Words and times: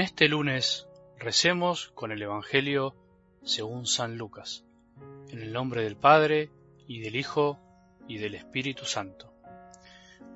En 0.00 0.04
este 0.04 0.28
lunes 0.28 0.88
recemos 1.18 1.92
con 1.94 2.10
el 2.10 2.22
Evangelio 2.22 2.96
según 3.44 3.86
San 3.86 4.16
Lucas, 4.16 4.64
en 5.28 5.42
el 5.42 5.52
nombre 5.52 5.82
del 5.82 5.94
Padre, 5.94 6.48
y 6.88 7.00
del 7.00 7.16
Hijo, 7.16 7.58
y 8.08 8.16
del 8.16 8.34
Espíritu 8.34 8.86
Santo. 8.86 9.34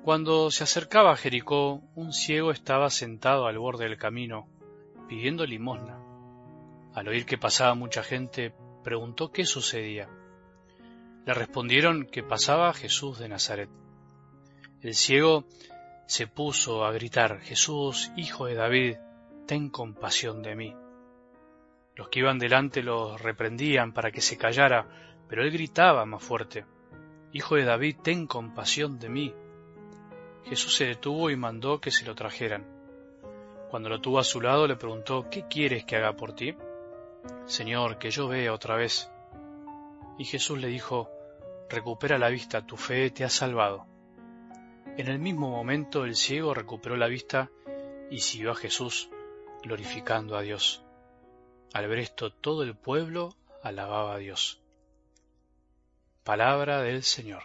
Cuando 0.03 0.51
se 0.51 0.63
acercaba 0.63 1.13
a 1.13 1.17
Jericó, 1.17 1.81
un 1.95 2.13
ciego 2.13 2.51
estaba 2.51 2.91
sentado 2.91 3.47
al 3.47 3.57
borde 3.57 3.85
del 3.85 3.97
camino, 3.97 4.47
pidiendo 5.09 5.47
limosna. 5.47 5.97
Al 6.93 7.07
oír 7.07 7.25
que 7.25 7.39
pasaba 7.39 7.73
mucha 7.73 8.03
gente, 8.03 8.53
preguntó 8.83 9.31
qué 9.31 9.47
sucedía. 9.47 10.07
Le 11.25 11.33
respondieron 11.33 12.05
que 12.05 12.21
pasaba 12.21 12.71
Jesús 12.71 13.17
de 13.17 13.29
Nazaret. 13.29 13.71
El 14.83 14.93
ciego 14.93 15.45
se 16.05 16.27
puso 16.27 16.85
a 16.85 16.91
gritar, 16.91 17.39
Jesús, 17.39 18.11
hijo 18.15 18.45
de 18.45 18.53
David, 18.53 18.97
ten 19.45 19.69
compasión 19.69 20.41
de 20.41 20.55
mí. 20.55 20.75
Los 21.95 22.09
que 22.09 22.19
iban 22.19 22.39
delante 22.39 22.83
lo 22.83 23.17
reprendían 23.17 23.93
para 23.93 24.11
que 24.11 24.21
se 24.21 24.37
callara, 24.37 24.87
pero 25.27 25.43
él 25.43 25.51
gritaba 25.51 26.05
más 26.05 26.23
fuerte, 26.23 26.65
Hijo 27.35 27.55
de 27.55 27.65
David, 27.65 27.97
ten 28.01 28.27
compasión 28.27 28.97
de 28.97 29.09
mí. 29.09 29.33
Jesús 30.45 30.73
se 30.73 30.85
detuvo 30.85 31.29
y 31.29 31.35
mandó 31.35 31.81
que 31.81 31.91
se 31.91 32.05
lo 32.05 32.15
trajeran. 32.15 32.65
Cuando 33.69 33.89
lo 33.89 33.99
tuvo 33.99 34.19
a 34.19 34.23
su 34.23 34.39
lado 34.39 34.67
le 34.67 34.77
preguntó, 34.77 35.29
¿qué 35.29 35.45
quieres 35.45 35.83
que 35.83 35.97
haga 35.97 36.15
por 36.15 36.31
ti? 36.31 36.55
Señor, 37.45 37.97
que 37.97 38.09
yo 38.09 38.29
vea 38.29 38.53
otra 38.53 38.77
vez. 38.77 39.11
Y 40.17 40.23
Jesús 40.23 40.61
le 40.61 40.69
dijo, 40.69 41.09
recupera 41.69 42.17
la 42.17 42.29
vista, 42.29 42.65
tu 42.65 42.77
fe 42.77 43.09
te 43.09 43.25
ha 43.25 43.29
salvado. 43.29 43.85
En 44.95 45.09
el 45.09 45.19
mismo 45.19 45.49
momento 45.49 46.05
el 46.05 46.15
ciego 46.15 46.53
recuperó 46.53 46.95
la 46.95 47.07
vista 47.07 47.51
y 48.09 48.19
siguió 48.19 48.51
a 48.51 48.55
Jesús, 48.55 49.09
glorificando 49.65 50.37
a 50.37 50.41
Dios. 50.41 50.83
Al 51.73 51.87
ver 51.87 51.99
esto 51.99 52.31
todo 52.31 52.61
el 52.61 52.75
pueblo 52.75 53.35
alababa 53.63 54.13
a 54.13 54.17
Dios. 54.19 54.61
Palabra 56.23 56.81
del 56.83 57.01
Señor. 57.01 57.41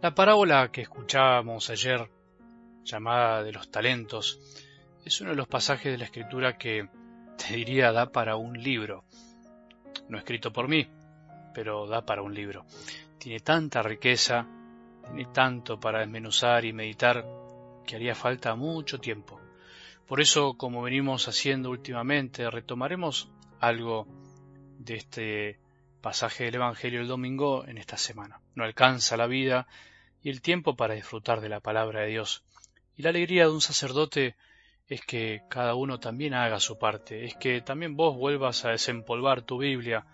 La 0.00 0.16
parábola 0.16 0.72
que 0.72 0.80
escuchábamos 0.82 1.70
ayer, 1.70 2.10
llamada 2.82 3.44
de 3.44 3.52
los 3.52 3.70
talentos, 3.70 4.40
es 5.04 5.20
uno 5.20 5.30
de 5.30 5.36
los 5.36 5.46
pasajes 5.46 5.92
de 5.92 5.98
la 5.98 6.06
escritura 6.06 6.58
que 6.58 6.88
te 7.42 7.56
diría 7.56 7.92
da 7.92 8.12
para 8.12 8.36
un 8.36 8.62
libro. 8.62 9.04
No 10.08 10.18
escrito 10.18 10.52
por 10.52 10.68
mí, 10.68 10.86
pero 11.54 11.86
da 11.86 12.04
para 12.04 12.22
un 12.22 12.34
libro. 12.34 12.64
Tiene 13.18 13.40
tanta 13.40 13.82
riqueza, 13.82 14.46
tiene 15.04 15.26
tanto 15.32 15.80
para 15.80 16.00
desmenuzar 16.00 16.64
y 16.64 16.72
meditar 16.72 17.24
que 17.86 17.96
haría 17.96 18.14
falta 18.14 18.54
mucho 18.54 18.98
tiempo. 18.98 19.40
Por 20.06 20.20
eso, 20.20 20.54
como 20.54 20.82
venimos 20.82 21.28
haciendo 21.28 21.70
últimamente, 21.70 22.50
retomaremos 22.50 23.30
algo 23.60 24.06
de 24.78 24.96
este 24.96 25.60
pasaje 26.00 26.44
del 26.44 26.56
Evangelio 26.56 26.98
del 26.98 27.08
domingo 27.08 27.64
en 27.66 27.78
esta 27.78 27.96
semana. 27.96 28.40
No 28.54 28.64
alcanza 28.64 29.16
la 29.16 29.26
vida 29.26 29.66
y 30.22 30.30
el 30.30 30.42
tiempo 30.42 30.76
para 30.76 30.94
disfrutar 30.94 31.40
de 31.40 31.48
la 31.48 31.60
palabra 31.60 32.02
de 32.02 32.08
Dios. 32.08 32.44
Y 32.96 33.02
la 33.02 33.10
alegría 33.10 33.44
de 33.44 33.52
un 33.52 33.60
sacerdote 33.60 34.36
es 34.88 35.00
que 35.02 35.42
cada 35.48 35.74
uno 35.74 35.98
también 35.98 36.34
haga 36.34 36.60
su 36.60 36.78
parte, 36.78 37.24
es 37.24 37.34
que 37.36 37.60
también 37.60 37.96
vos 37.96 38.16
vuelvas 38.16 38.64
a 38.64 38.70
desempolvar 38.70 39.42
tu 39.42 39.58
Biblia, 39.58 40.04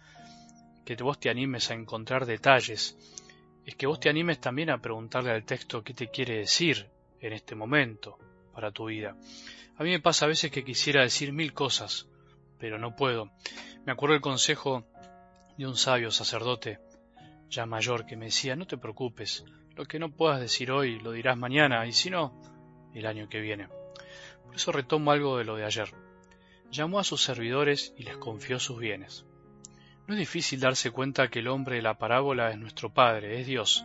que 0.85 0.95
vos 0.97 1.19
te 1.19 1.31
animes 1.31 1.71
a 1.71 1.75
encontrar 1.75 2.27
detalles, 2.27 2.97
es 3.67 3.75
que 3.75 3.87
vos 3.87 4.01
te 4.01 4.09
animes 4.09 4.41
también 4.41 4.71
a 4.71 4.81
preguntarle 4.81 5.31
al 5.31 5.45
texto 5.45 5.83
qué 5.83 5.95
te 5.95 6.09
quiere 6.09 6.39
decir 6.39 6.89
en 7.21 7.33
este 7.33 7.55
momento 7.55 8.19
para 8.55 8.73
tu 8.73 8.87
vida. 8.87 9.17
A 9.77 9.85
mí 9.85 9.91
me 9.91 10.01
pasa 10.01 10.25
a 10.25 10.29
veces 10.29 10.51
que 10.51 10.65
quisiera 10.65 11.03
decir 11.03 11.33
mil 11.33 11.53
cosas, 11.53 12.09
pero 12.59 12.79
no 12.79 12.97
puedo. 12.97 13.31
Me 13.85 13.93
acuerdo 13.93 14.15
el 14.15 14.21
consejo 14.21 14.87
de 15.57 15.67
un 15.67 15.77
sabio 15.77 16.11
sacerdote, 16.11 16.79
ya 17.49 17.67
mayor, 17.67 18.07
que 18.07 18.17
me 18.17 18.27
decía, 18.27 18.57
no 18.57 18.67
te 18.67 18.79
preocupes, 18.79 19.45
lo 19.77 19.85
que 19.85 19.99
no 19.99 20.11
puedas 20.11 20.41
decir 20.41 20.71
hoy 20.71 20.99
lo 20.99 21.13
dirás 21.13 21.37
mañana 21.37 21.87
y 21.87 21.93
si 21.93 22.11
no, 22.11 22.41
el 22.95 23.07
año 23.07 23.29
que 23.29 23.41
viene. 23.41 23.78
Eso 24.55 24.73
retomo 24.73 25.11
algo 25.11 25.39
de 25.39 25.45
lo 25.45 25.57
de 25.57 25.65
ayer. 25.65 25.93
Llamó 26.71 26.99
a 26.99 27.05
sus 27.05 27.23
servidores 27.23 27.95
y 27.97 28.03
les 28.03 28.17
confió 28.17 28.59
sus 28.59 28.79
bienes. 28.79 29.25
No 30.07 30.15
es 30.15 30.21
difícil 30.21 30.61
darse 30.61 30.91
cuenta 30.91 31.29
que 31.29 31.41
el 31.41 31.49
hombre 31.49 31.77
de 31.77 31.83
la 31.83 31.99
parábola 31.99 32.51
es 32.51 32.59
nuestro 32.59 32.93
Padre, 32.93 33.41
es 33.41 33.47
Dios. 33.47 33.85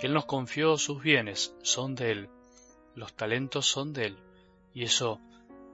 Él 0.00 0.14
nos 0.14 0.26
confió 0.26 0.78
sus 0.78 1.02
bienes, 1.02 1.54
son 1.62 1.94
de 1.96 2.12
Él. 2.12 2.28
Los 2.94 3.14
talentos 3.14 3.66
son 3.66 3.92
de 3.92 4.06
Él. 4.06 4.18
Y 4.72 4.84
eso 4.84 5.20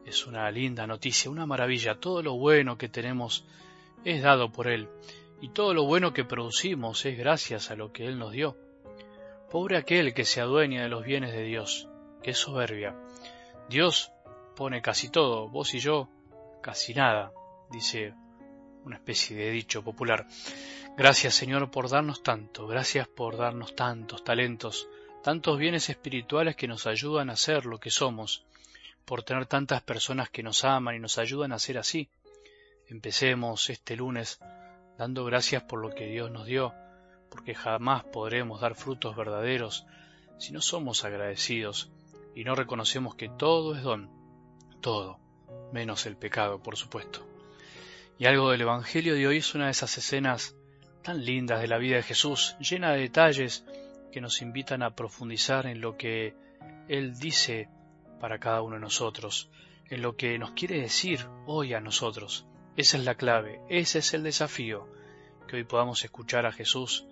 es 0.07 0.27
una 0.27 0.51
linda 0.51 0.87
noticia, 0.87 1.31
una 1.31 1.45
maravilla. 1.45 2.01
Todo 2.01 2.23
lo 2.23 2.34
bueno 2.34 2.79
que 2.79 2.89
tenemos 2.89 3.45
es 4.05 4.23
dado 4.23 4.51
por 4.51 4.69
Él. 4.69 4.89
Y 5.43 5.51
todo 5.51 5.75
lo 5.75 5.84
bueno 5.84 6.15
que 6.15 6.25
producimos 6.25 7.05
es 7.05 7.19
gracias 7.19 7.71
a 7.71 7.77
lo 7.77 7.93
que 7.93 8.07
Él 8.07 8.19
nos 8.19 8.33
dio. 8.33 8.57
Pobre 9.51 9.77
aquel 9.77 10.15
que 10.15 10.25
se 10.25 10.41
adueña 10.41 10.83
de 10.83 10.89
los 10.89 11.05
bienes 11.05 11.33
de 11.33 11.43
Dios. 11.43 11.89
Qué 12.23 12.33
soberbia. 12.33 12.97
Dios 13.69 14.13
pone 14.55 14.83
casi 14.83 15.09
todo, 15.09 15.49
vos 15.49 15.75
y 15.75 15.79
yo 15.81 16.09
casi 16.63 16.95
nada, 16.95 17.33
dice 17.71 18.15
una 18.85 18.97
especie 18.97 19.37
de 19.37 19.51
dicho 19.51 19.83
popular. 19.83 20.27
Gracias 20.97 21.35
Señor 21.35 21.71
por 21.71 21.89
darnos 21.89 22.23
tanto, 22.23 22.67
gracias 22.67 23.09
por 23.09 23.37
darnos 23.37 23.75
tantos 23.75 24.23
talentos, 24.23 24.89
tantos 25.23 25.59
bienes 25.59 25.89
espirituales 25.89 26.57
que 26.57 26.69
nos 26.69 26.87
ayudan 26.87 27.31
a 27.31 27.37
ser 27.37 27.65
lo 27.65 27.81
que 27.81 27.91
somos, 27.91 28.45
por 29.07 29.23
tener 29.23 29.47
tantas 29.47 29.83
personas 29.83 30.29
que 30.29 30.43
nos 30.43 30.65
aman 30.65 30.97
y 30.97 30.99
nos 30.99 31.19
ayudan 31.19 31.53
a 31.53 31.59
ser 31.59 31.79
así. 31.79 32.09
Empecemos 32.89 33.71
este 33.71 33.97
lunes 33.97 34.39
dando 34.99 35.25
gracias 35.25 35.63
por 35.63 35.81
lo 35.81 35.95
que 35.95 36.07
Dios 36.07 36.31
nos 36.31 36.47
dio, 36.47 36.75
porque 37.31 37.55
jamás 37.55 38.05
podremos 38.05 38.61
dar 38.61 38.75
frutos 38.75 39.17
verdaderos 39.17 39.87
si 40.39 40.53
no 40.53 40.61
somos 40.61 41.05
agradecidos 41.05 41.91
y 42.34 42.45
no 42.45 42.55
reconocemos 42.55 43.15
que 43.15 43.28
todo 43.28 43.75
es 43.75 43.83
don, 43.83 44.11
todo, 44.81 45.19
menos 45.72 46.06
el 46.06 46.17
pecado, 46.17 46.62
por 46.62 46.77
supuesto. 46.77 47.27
Y 48.19 48.27
algo 48.27 48.50
del 48.50 48.62
Evangelio 48.62 49.15
de 49.15 49.27
hoy 49.27 49.39
es 49.39 49.55
una 49.55 49.67
de 49.67 49.72
esas 49.72 49.97
escenas 49.99 50.56
tan 51.03 51.25
lindas 51.25 51.61
de 51.61 51.69
la 51.69 51.78
vida 51.78 51.97
de 51.97 52.03
Jesús, 52.03 52.56
llena 52.59 52.93
de 52.93 53.00
detalles 53.00 53.65
que 54.12 54.21
nos 54.21 54.41
invitan 54.43 54.83
a 54.83 54.95
profundizar 54.95 55.67
en 55.67 55.81
lo 55.81 55.97
que 55.97 56.34
Él 56.89 57.19
dice 57.19 57.69
para 58.21 58.39
cada 58.39 58.62
uno 58.62 58.77
de 58.77 58.81
nosotros, 58.81 59.51
en 59.91 60.03
lo 60.03 60.16
que 60.16 60.39
nos 60.39 60.53
quiere 60.53 60.81
decir 60.81 61.27
hoy 61.47 61.75
a 61.75 61.81
nosotros. 61.81 62.47
Esa 62.77 62.97
es 62.97 63.05
la 63.05 63.16
clave, 63.16 63.61
ese 63.69 63.99
es 63.99 64.15
el 64.15 64.22
desafío, 64.22 64.89
que 65.47 65.56
hoy 65.56 65.65
podamos 65.65 66.05
escuchar 66.05 66.47
a 66.47 66.53
Jesús 66.53 67.06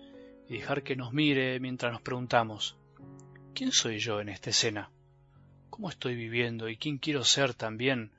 y 0.47 0.57
dejar 0.57 0.83
que 0.83 0.95
nos 0.95 1.13
mire 1.13 1.59
mientras 1.59 1.91
nos 1.91 2.01
preguntamos, 2.01 2.77
¿quién 3.53 3.71
soy 3.71 3.99
yo 3.99 4.19
en 4.19 4.29
esta 4.29 4.49
escena? 4.49 4.92
¿Cómo 5.73 5.89
estoy 5.89 6.13
viviendo 6.13 6.69
y 6.69 6.77
quién 6.77 6.99
quiero 6.99 7.23
ser 7.23 7.55
también 7.55 8.11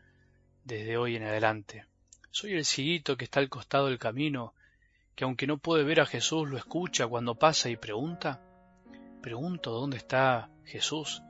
desde 0.64 0.96
hoy 0.96 1.14
en 1.14 1.22
adelante? 1.22 1.86
¿Soy 2.32 2.54
el 2.54 2.64
ciguito 2.64 3.16
que 3.16 3.22
está 3.22 3.38
al 3.38 3.48
costado 3.48 3.86
del 3.86 4.00
camino, 4.00 4.54
que 5.14 5.22
aunque 5.22 5.46
no 5.46 5.58
puede 5.58 5.84
ver 5.84 6.00
a 6.00 6.04
Jesús 6.04 6.50
lo 6.50 6.58
escucha 6.58 7.06
cuando 7.06 7.36
pasa 7.36 7.70
y 7.70 7.76
pregunta? 7.76 8.42
Pregunto 9.22 9.70
dónde 9.70 9.98
está 9.98 10.50
Jesús. 10.64 11.22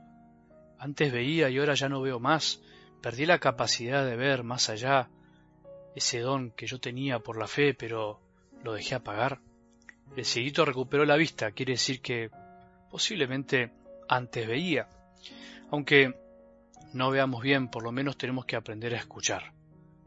Antes 0.79 1.13
veía 1.13 1.51
y 1.51 1.59
ahora 1.59 1.75
ya 1.75 1.89
no 1.89 2.01
veo 2.01 2.19
más. 2.19 2.59
Perdí 3.03 3.27
la 3.27 3.37
capacidad 3.37 4.03
de 4.03 4.15
ver 4.15 4.41
más 4.41 4.69
allá, 4.69 5.11
ese 5.95 6.21
don 6.21 6.49
que 6.49 6.65
yo 6.65 6.79
tenía 6.79 7.19
por 7.19 7.37
la 7.37 7.47
fe, 7.47 7.75
pero 7.75 8.19
lo 8.63 8.73
dejé 8.73 8.95
apagar. 8.95 9.41
El 10.17 10.25
cieguito 10.25 10.65
recuperó 10.65 11.05
la 11.05 11.17
vista, 11.17 11.51
quiere 11.51 11.73
decir 11.73 12.01
que 12.01 12.31
posiblemente 12.89 13.71
antes 14.09 14.47
veía. 14.47 14.89
Aunque 15.75 16.13
no 16.93 17.11
veamos 17.11 17.43
bien, 17.43 17.67
por 17.67 17.83
lo 17.83 17.91
menos 17.91 18.17
tenemos 18.17 18.45
que 18.45 18.55
aprender 18.55 18.93
a 18.93 18.97
escuchar. 18.97 19.51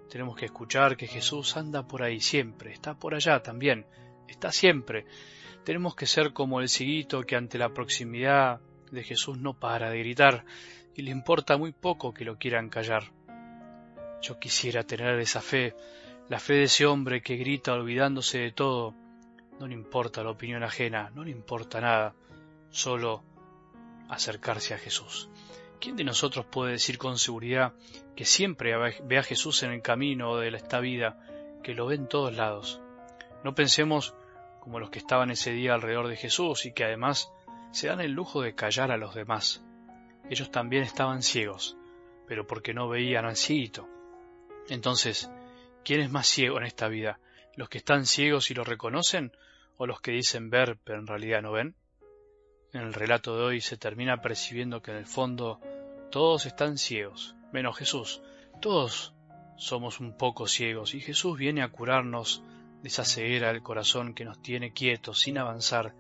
Tenemos 0.08 0.34
que 0.34 0.46
escuchar 0.46 0.96
que 0.96 1.06
Jesús 1.06 1.58
anda 1.58 1.86
por 1.86 2.02
ahí 2.02 2.20
siempre, 2.20 2.72
está 2.72 2.94
por 2.94 3.14
allá 3.14 3.42
también, 3.42 3.84
está 4.28 4.50
siempre. 4.50 5.04
Tenemos 5.64 5.94
que 5.94 6.06
ser 6.06 6.32
como 6.32 6.62
el 6.62 6.70
cieguito 6.70 7.20
que 7.24 7.36
ante 7.36 7.58
la 7.58 7.74
proximidad 7.74 8.62
de 8.90 9.04
Jesús 9.04 9.36
no 9.36 9.60
para 9.60 9.90
de 9.90 9.98
gritar 9.98 10.46
y 10.94 11.02
le 11.02 11.10
importa 11.10 11.58
muy 11.58 11.72
poco 11.72 12.14
que 12.14 12.24
lo 12.24 12.38
quieran 12.38 12.70
callar. 12.70 13.12
Yo 14.22 14.38
quisiera 14.38 14.84
tener 14.84 15.20
esa 15.20 15.42
fe, 15.42 15.74
la 16.30 16.40
fe 16.40 16.54
de 16.54 16.62
ese 16.62 16.86
hombre 16.86 17.20
que 17.20 17.36
grita 17.36 17.74
olvidándose 17.74 18.38
de 18.38 18.52
todo, 18.52 18.94
no 19.60 19.66
le 19.66 19.74
importa 19.74 20.24
la 20.24 20.30
opinión 20.30 20.62
ajena, 20.62 21.10
no 21.14 21.24
le 21.24 21.30
importa 21.30 21.78
nada, 21.78 22.14
solo 22.70 23.22
acercarse 24.08 24.74
a 24.74 24.78
Jesús. 24.78 25.28
¿Quién 25.80 25.96
de 25.96 26.04
nosotros 26.04 26.46
puede 26.46 26.72
decir 26.72 26.98
con 26.98 27.18
seguridad 27.18 27.72
que 28.16 28.24
siempre 28.24 28.74
ve 29.04 29.18
a 29.18 29.22
Jesús 29.22 29.62
en 29.62 29.70
el 29.70 29.80
camino 29.80 30.36
de 30.36 30.48
esta 30.48 30.80
vida, 30.80 31.20
que 31.62 31.74
lo 31.74 31.86
ven 31.86 32.08
todos 32.08 32.34
lados. 32.34 32.80
No 33.44 33.54
pensemos 33.54 34.14
como 34.60 34.80
los 34.80 34.90
que 34.90 34.98
estaban 34.98 35.30
ese 35.30 35.52
día 35.52 35.74
alrededor 35.74 36.08
de 36.08 36.16
Jesús 36.16 36.66
y 36.66 36.72
que 36.72 36.84
además 36.84 37.32
se 37.70 37.86
dan 37.86 38.00
el 38.00 38.12
lujo 38.12 38.42
de 38.42 38.54
callar 38.54 38.90
a 38.90 38.96
los 38.96 39.14
demás. 39.14 39.64
Ellos 40.30 40.50
también 40.50 40.82
estaban 40.82 41.22
ciegos, 41.22 41.76
pero 42.26 42.46
porque 42.46 42.74
no 42.74 42.88
veían 42.88 43.24
al 43.24 43.36
cieguito. 43.36 43.88
Entonces, 44.68 45.30
¿quién 45.84 46.00
es 46.00 46.10
más 46.10 46.26
ciego 46.26 46.58
en 46.58 46.64
esta 46.64 46.88
vida? 46.88 47.20
¿Los 47.54 47.68
que 47.68 47.78
están 47.78 48.04
ciegos 48.04 48.50
y 48.50 48.54
lo 48.54 48.64
reconocen 48.64 49.32
o 49.76 49.86
los 49.86 50.00
que 50.00 50.10
dicen 50.10 50.50
ver 50.50 50.76
pero 50.82 50.98
en 50.98 51.06
realidad 51.06 51.42
no 51.42 51.52
ven? 51.52 51.76
En 52.72 52.82
el 52.82 52.92
relato 52.92 53.36
de 53.36 53.44
hoy 53.44 53.60
se 53.62 53.78
termina 53.78 54.20
percibiendo 54.20 54.82
que 54.82 54.90
en 54.90 54.98
el 54.98 55.06
fondo 55.06 55.58
todos 56.10 56.44
están 56.44 56.76
ciegos, 56.76 57.34
menos 57.50 57.78
Jesús. 57.78 58.20
Todos 58.60 59.14
somos 59.56 60.00
un 60.00 60.16
poco 60.16 60.46
ciegos 60.46 60.94
y 60.94 61.00
Jesús 61.00 61.38
viene 61.38 61.62
a 61.62 61.70
curarnos 61.70 62.42
de 62.82 62.88
esa 62.88 63.04
ceguera 63.04 63.48
del 63.48 63.62
corazón 63.62 64.12
que 64.12 64.26
nos 64.26 64.42
tiene 64.42 64.72
quietos, 64.72 65.20
sin 65.20 65.38
avanzar, 65.38 65.94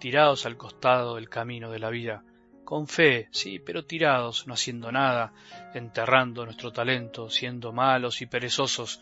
tirados 0.00 0.44
al 0.44 0.56
costado 0.56 1.14
del 1.14 1.28
camino 1.28 1.70
de 1.70 1.78
la 1.78 1.90
vida, 1.90 2.24
con 2.64 2.86
fe, 2.86 3.28
sí, 3.30 3.60
pero 3.60 3.86
tirados, 3.86 4.46
no 4.46 4.54
haciendo 4.54 4.92
nada, 4.92 5.32
enterrando 5.72 6.44
nuestro 6.44 6.72
talento, 6.72 7.30
siendo 7.30 7.72
malos 7.72 8.20
y 8.22 8.26
perezosos, 8.26 9.00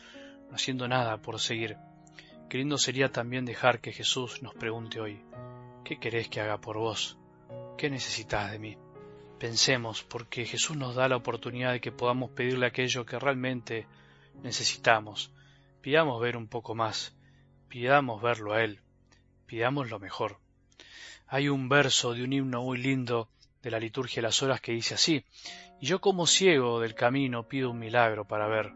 no 0.48 0.54
haciendo 0.54 0.86
nada 0.86 1.16
por 1.16 1.40
seguir. 1.40 1.76
Qué 2.48 2.58
lindo 2.58 2.78
sería 2.78 3.10
también 3.10 3.44
dejar 3.44 3.80
que 3.80 3.92
Jesús 3.92 4.40
nos 4.40 4.54
pregunte 4.54 5.00
hoy, 5.00 5.20
¿qué 5.84 5.98
querés 5.98 6.28
que 6.28 6.40
haga 6.40 6.60
por 6.60 6.78
vos? 6.78 7.18
¿Qué 7.76 7.90
necesitas 7.90 8.52
de 8.52 8.60
mí? 8.60 8.78
Pensemos, 9.40 10.04
porque 10.04 10.46
Jesús 10.46 10.76
nos 10.76 10.94
da 10.94 11.08
la 11.08 11.16
oportunidad 11.16 11.72
de 11.72 11.80
que 11.80 11.90
podamos 11.90 12.30
pedirle 12.30 12.66
aquello 12.66 13.04
que 13.04 13.18
realmente 13.18 13.88
necesitamos. 14.44 15.32
Pidamos 15.80 16.20
ver 16.20 16.36
un 16.36 16.46
poco 16.46 16.76
más, 16.76 17.16
pidamos 17.68 18.22
verlo 18.22 18.52
a 18.52 18.62
Él, 18.62 18.78
pidamos 19.46 19.90
lo 19.90 19.98
mejor. 19.98 20.38
Hay 21.26 21.48
un 21.48 21.68
verso 21.68 22.14
de 22.14 22.22
un 22.22 22.32
himno 22.32 22.62
muy 22.62 22.78
lindo 22.78 23.28
de 23.60 23.72
la 23.72 23.80
liturgia 23.80 24.22
de 24.22 24.28
las 24.28 24.40
horas 24.44 24.60
que 24.60 24.70
dice 24.70 24.94
así, 24.94 25.24
y 25.80 25.86
yo 25.86 26.00
como 26.00 26.28
ciego 26.28 26.78
del 26.78 26.94
camino 26.94 27.48
pido 27.48 27.72
un 27.72 27.80
milagro 27.80 28.24
para 28.24 28.46
ver, 28.46 28.72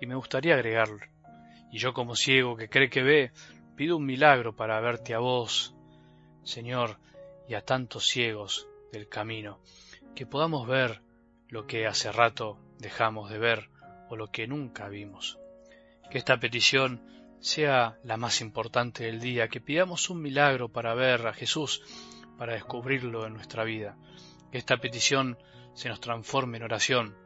y 0.00 0.06
me 0.06 0.14
gustaría 0.14 0.54
agregarlo, 0.54 0.98
y 1.72 1.78
yo 1.78 1.94
como 1.94 2.14
ciego 2.14 2.54
que 2.54 2.68
cree 2.68 2.90
que 2.90 3.02
ve, 3.02 3.32
pido 3.76 3.96
un 3.96 4.04
milagro 4.04 4.54
para 4.54 4.78
verte 4.80 5.14
a 5.14 5.18
vos, 5.18 5.74
Señor, 6.44 6.98
y 7.48 7.54
a 7.54 7.64
tantos 7.64 8.06
ciegos 8.06 8.68
del 8.92 9.08
camino, 9.08 9.58
que 10.14 10.26
podamos 10.26 10.68
ver 10.68 11.00
lo 11.48 11.66
que 11.66 11.86
hace 11.86 12.12
rato 12.12 12.58
dejamos 12.78 13.30
de 13.30 13.38
ver 13.38 13.70
o 14.10 14.16
lo 14.16 14.28
que 14.28 14.46
nunca 14.46 14.88
vimos. 14.88 15.38
Que 16.10 16.18
esta 16.18 16.38
petición 16.38 17.02
sea 17.40 17.98
la 18.04 18.18
más 18.18 18.42
importante 18.42 19.04
del 19.04 19.18
día, 19.18 19.48
que 19.48 19.60
pidamos 19.60 20.10
un 20.10 20.20
milagro 20.20 20.68
para 20.68 20.94
ver 20.94 21.26
a 21.26 21.32
Jesús, 21.32 21.82
para 22.36 22.52
descubrirlo 22.52 23.26
en 23.26 23.32
nuestra 23.32 23.64
vida. 23.64 23.96
Que 24.50 24.58
esta 24.58 24.76
petición 24.76 25.38
se 25.74 25.88
nos 25.88 26.00
transforme 26.00 26.58
en 26.58 26.64
oración, 26.64 27.16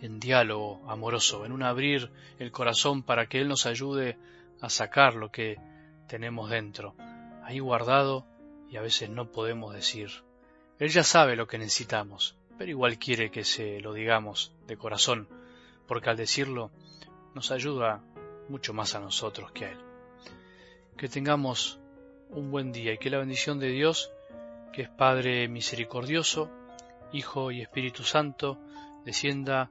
en 0.00 0.20
diálogo 0.20 0.82
amoroso, 0.88 1.44
en 1.44 1.52
un 1.52 1.62
abrir 1.62 2.10
el 2.38 2.52
corazón 2.52 3.02
para 3.02 3.26
que 3.26 3.40
Él 3.40 3.48
nos 3.48 3.66
ayude 3.66 4.18
a 4.60 4.68
sacar 4.68 5.14
lo 5.14 5.30
que 5.30 5.58
tenemos 6.06 6.50
dentro, 6.50 6.94
ahí 7.42 7.58
guardado 7.58 8.26
y 8.70 8.76
a 8.76 8.82
veces 8.82 9.10
no 9.10 9.30
podemos 9.30 9.74
decir. 9.74 10.10
Él 10.78 10.90
ya 10.90 11.02
sabe 11.02 11.36
lo 11.36 11.46
que 11.46 11.58
necesitamos, 11.58 12.36
pero 12.58 12.70
igual 12.70 12.98
quiere 12.98 13.30
que 13.30 13.44
se 13.44 13.80
lo 13.80 13.92
digamos 13.92 14.52
de 14.66 14.76
corazón, 14.76 15.28
porque 15.86 16.10
al 16.10 16.16
decirlo 16.16 16.70
nos 17.34 17.50
ayuda 17.50 18.02
mucho 18.48 18.72
más 18.72 18.94
a 18.94 19.00
nosotros 19.00 19.52
que 19.52 19.66
a 19.66 19.72
Él. 19.72 19.78
Que 20.96 21.08
tengamos 21.08 21.78
un 22.30 22.50
buen 22.50 22.72
día 22.72 22.94
y 22.94 22.98
que 22.98 23.10
la 23.10 23.18
bendición 23.18 23.58
de 23.58 23.68
Dios, 23.68 24.10
que 24.72 24.82
es 24.82 24.88
Padre 24.88 25.48
misericordioso, 25.48 26.50
Hijo 27.12 27.50
y 27.50 27.62
Espíritu 27.62 28.02
Santo, 28.02 28.58
descienda 29.04 29.70